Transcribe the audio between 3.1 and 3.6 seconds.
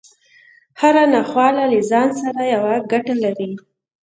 لري.